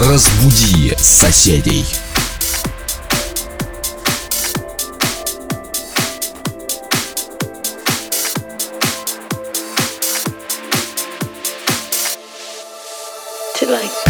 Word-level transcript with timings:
Разбуди 0.00 0.96
соседей. 0.98 1.84
Like 13.70 14.09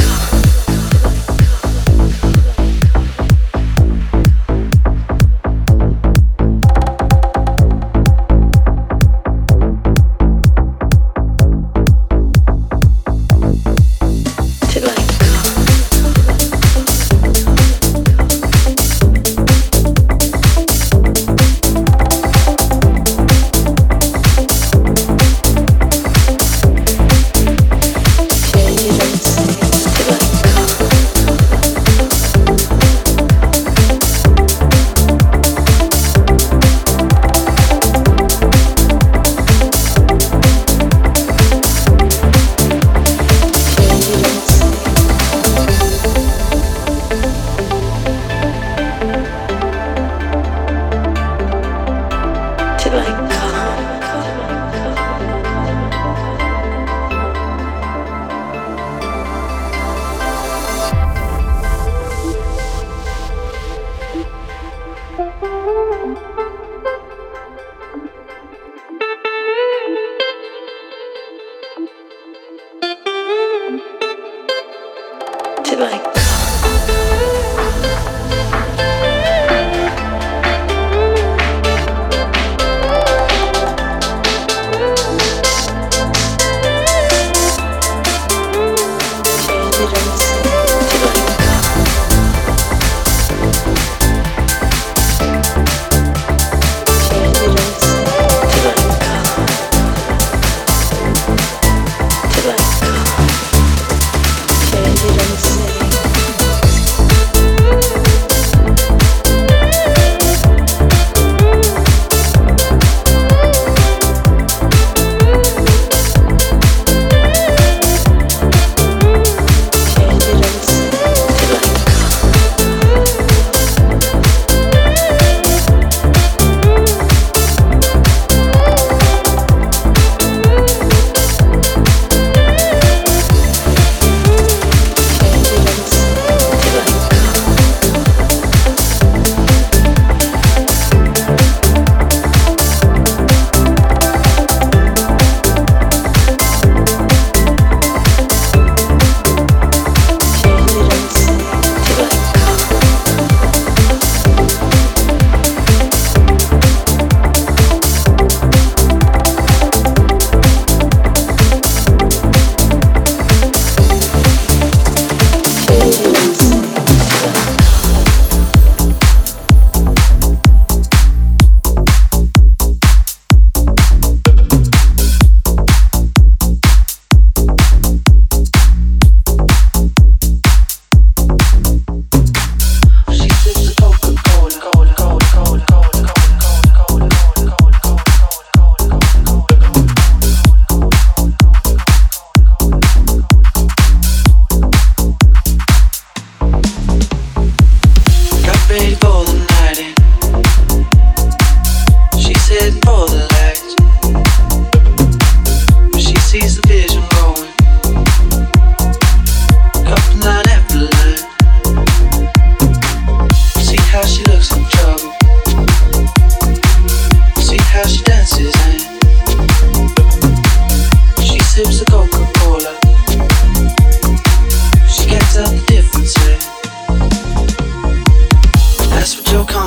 like 75.81 76.20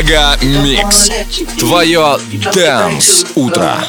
Мега 0.00 0.34
Микс. 0.40 1.10
Твое 1.58 2.18
Дэнс 2.54 3.26
Утро. 3.34 3.84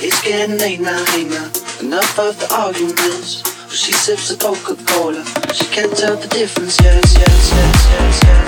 It's 0.00 0.20
getting 0.22 0.56
now. 0.82 1.50
Enough 1.80 2.18
of 2.18 2.38
the 2.40 2.48
arguments. 2.54 3.44
She 3.70 3.92
sips 3.92 4.30
the 4.30 4.36
Coca 4.36 4.74
Cola. 4.84 5.24
She 5.54 5.66
can't 5.66 5.96
tell 5.96 6.16
the 6.16 6.26
difference. 6.26 6.76
Yes, 6.80 7.14
yes, 7.14 7.52
yes, 7.52 7.88
yes, 7.92 8.20
yes. 8.24 8.47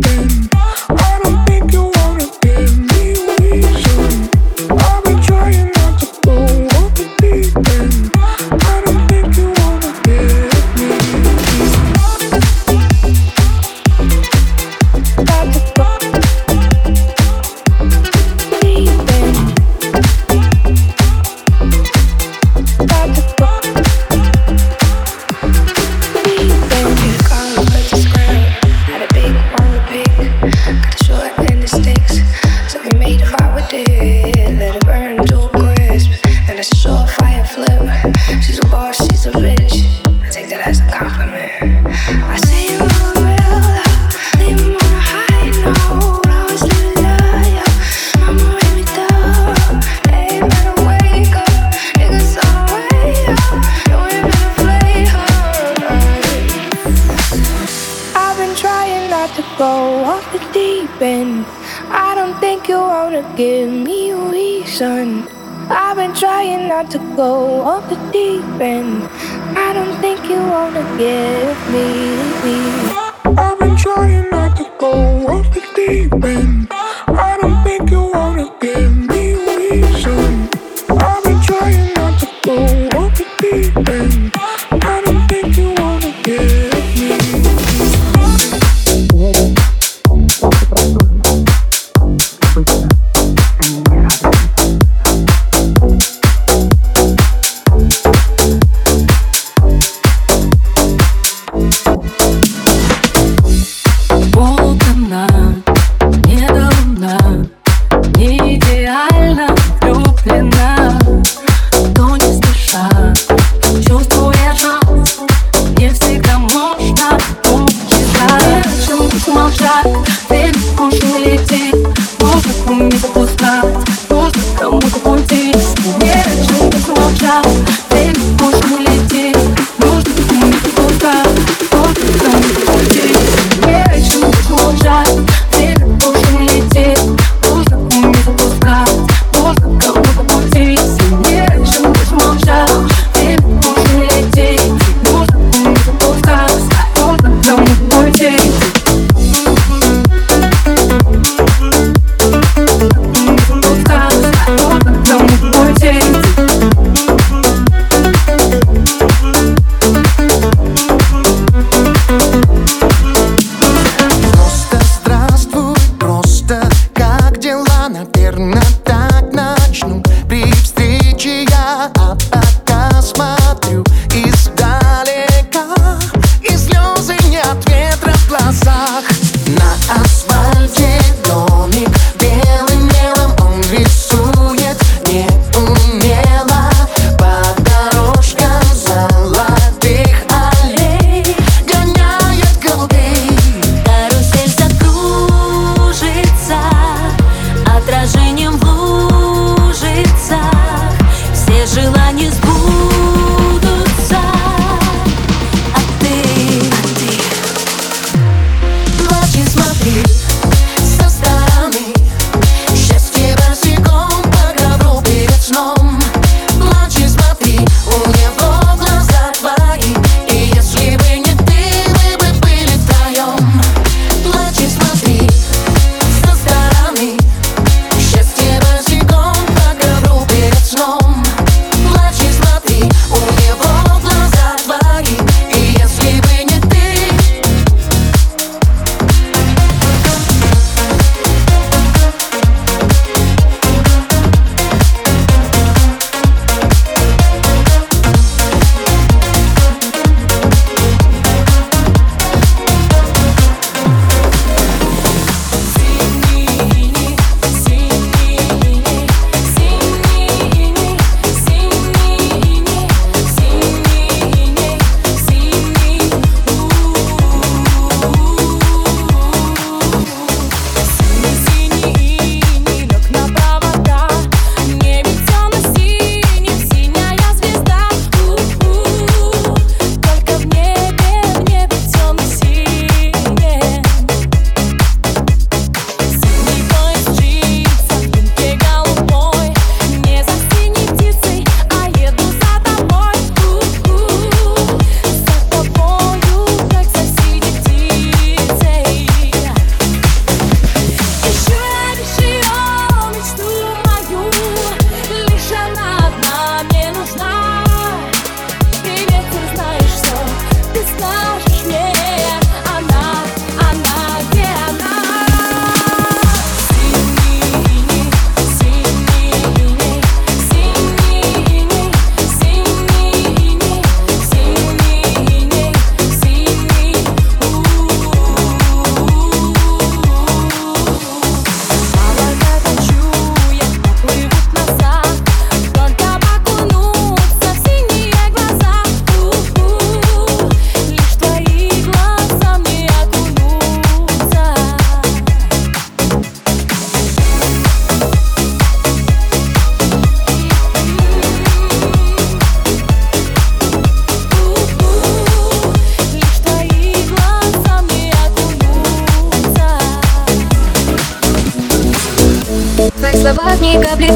I've 65.73 65.95
been 65.95 66.13
trying 66.13 66.67
not 66.67 66.91
to 66.91 66.99
go 67.15 67.61
off 67.61 67.89
the 67.89 67.95
deep 68.11 68.43
end. 68.59 69.07
I 69.57 69.71
don't 69.71 69.95
think 70.01 70.19
you 70.29 70.35
wanna 70.35 70.83
give 70.97 71.57
me. 71.71 71.81
I've 73.37 73.57
been 73.57 73.77
trying 73.77 74.29
not 74.31 74.57
to 74.57 74.69
go 74.77 74.91
off 75.27 75.47
the 75.53 75.63
deep 75.75 76.13
end. 76.25 76.80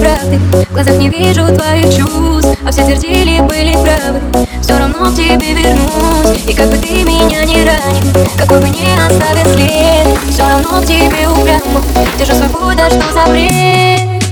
Правды. 0.02 0.40
В 0.70 0.74
глазах 0.74 0.96
не 0.98 1.10
вижу 1.10 1.46
твоих 1.48 1.96
чувств 1.96 2.58
А 2.66 2.72
все 2.72 2.86
твердили, 2.86 3.40
были 3.42 3.74
правы. 3.74 4.48
Все 4.62 4.78
равно 4.80 5.12
к 5.12 5.16
тебе 5.16 5.54
вернусь 5.54 6.44
И 6.48 6.54
как 6.54 6.70
бы 6.70 6.78
ты 6.78 7.04
меня 7.04 7.46
не 7.46 7.64
ранил 7.64 8.28
Какой 8.36 8.60
бы 8.60 8.70
не 8.70 8.94
оставил 8.96 9.54
след 9.54 10.18
Все 10.30 10.42
равно 10.42 10.82
к 10.82 10.86
тебе 10.86 11.28
упрямо 11.28 11.84
Держу 12.18 12.34
свой 12.34 12.76
да 12.76 12.90
что 12.90 13.14
за 13.14 13.30
бред 13.30 14.24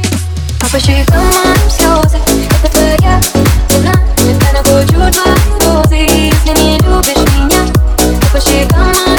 А 0.59 0.65
по 0.71 0.79
щекам 0.79 1.23
моим 1.23 1.69
слезы 1.69 2.17
Это 2.63 2.71
твоя 2.71 3.21
цена 3.69 3.93
Я 4.17 4.53
накручу 4.53 4.93
твои 4.93 5.35
розы 5.67 5.95
Если 5.95 6.63
не 6.63 6.77
любишь 6.79 7.31
меня 7.37 7.61
А 7.99 8.35
по 8.35 8.41
щекам 8.41 8.91
моим 9.05 9.12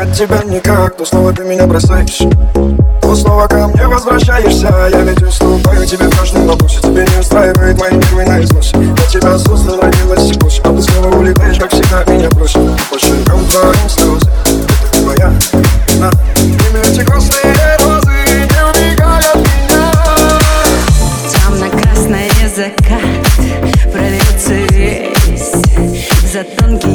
понять 0.00 0.16
тебя 0.16 0.42
никак, 0.44 0.96
то 0.96 1.04
снова 1.04 1.32
ты 1.32 1.44
меня 1.44 1.66
бросаешь. 1.66 2.20
То 3.02 3.14
снова 3.14 3.46
ко 3.46 3.66
мне 3.68 3.86
возвращаешься 3.86 4.68
Я 4.90 5.00
ведь 5.00 5.22
уступаю 5.22 5.84
тебе 5.84 6.06
в 6.06 6.16
каждом 6.16 6.46
вопросе 6.46 6.80
Тебе 6.80 7.04
не 7.12 7.18
устраивает 7.18 7.78
мои 7.80 7.92
нервы 7.92 8.24
на 8.24 8.40
износе 8.42 8.76
Я 8.76 9.06
тебя 9.10 9.38
создал, 9.38 9.80
родилась 9.80 10.30
и 10.30 10.38
больше 10.38 10.60
А 10.62 10.72
ты 10.72 10.82
снова 10.82 11.16
улетаешь, 11.16 11.58
как 11.58 11.72
всегда 11.72 12.04
меня 12.04 12.28
бросишь 12.30 12.60
По 12.90 12.98
щекам 12.98 13.44
твоим 13.46 13.88
слезы 13.88 14.30
Это 14.46 15.02
твоя 15.02 15.32
вина. 15.88 16.10
Время 16.36 16.80
эти 16.86 17.00
грустные 17.00 17.54
розы 17.80 18.12
Не 18.48 18.92
убегай 18.92 19.24
от 19.32 19.36
меня. 19.36 19.92
Темно-красный 21.32 22.30
закат 22.54 23.92
прольется 23.92 24.54
весь 24.72 25.52
За 26.32 26.44
тонкие 26.56 26.89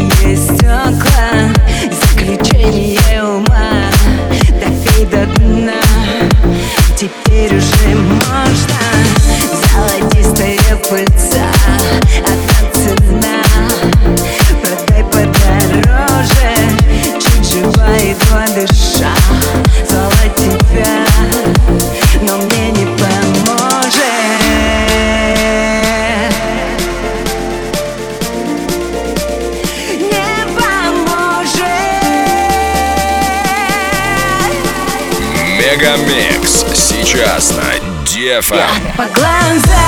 Дефа. 38.36 38.68
По 38.98 39.06
глазам 39.06 39.85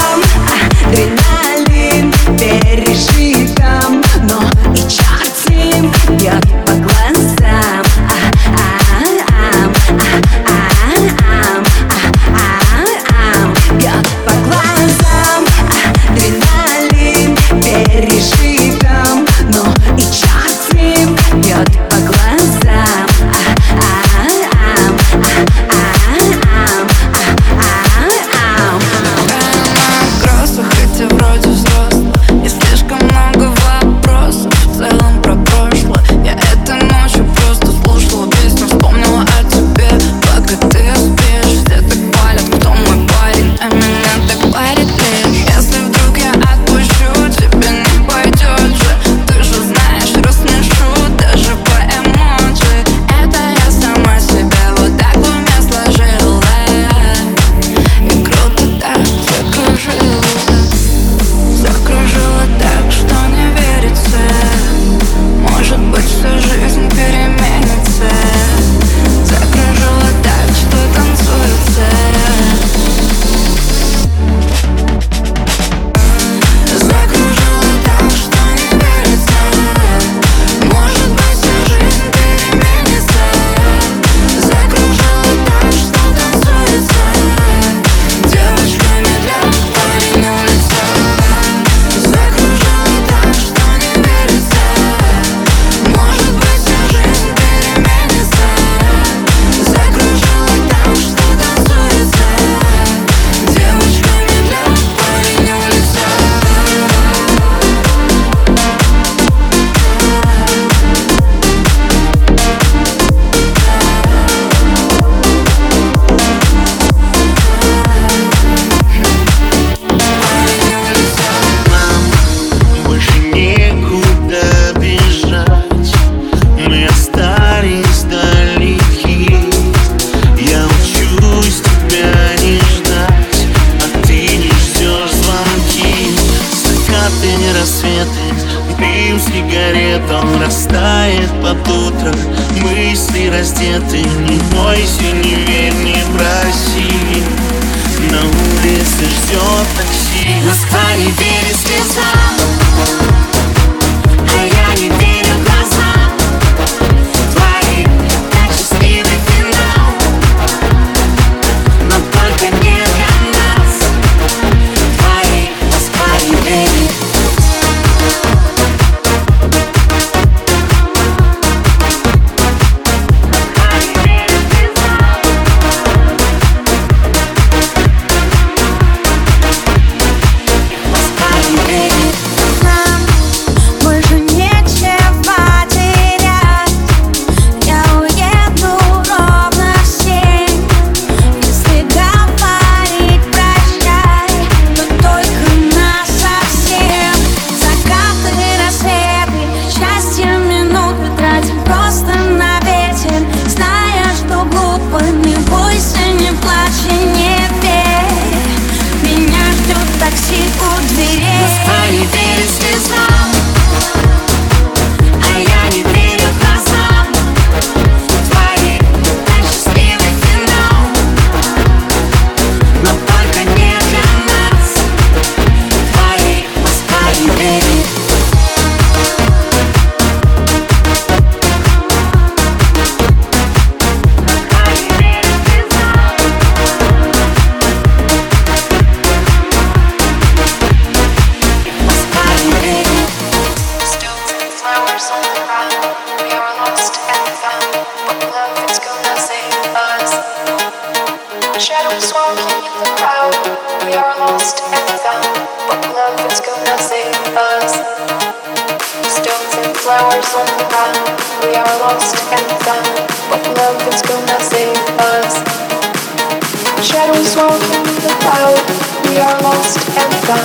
gone? 270.27 270.37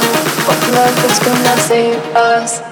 Love 0.74 0.94
that's 1.02 1.18
gonna 1.18 1.56
save 1.58 1.98
us? 2.14 2.71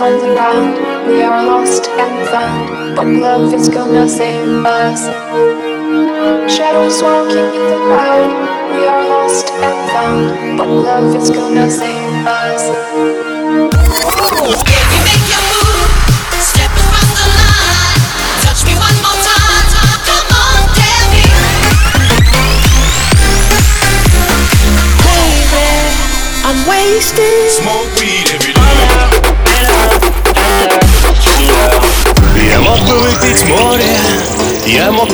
on 0.00 0.18
the 0.18 0.34
ground. 0.34 0.76
We 1.06 1.22
are 1.22 1.44
lost 1.46 1.88
and 1.88 2.28
found, 2.28 2.96
but 2.96 3.06
love 3.06 3.54
is 3.54 3.68
gonna 3.68 4.08
save 4.08 4.64
us. 4.64 5.06
Shadows 6.50 7.02
walking 7.02 7.36
in 7.36 7.64
the 7.70 7.76
crowd. 7.86 8.30
We 8.74 8.86
are 8.86 9.08
lost 9.08 9.50
and 9.52 9.90
found, 9.92 10.58
but 10.58 10.68
love 10.68 11.14
is 11.14 11.30
gonna 11.30 11.70
save 11.70 12.26
us. 12.26 12.62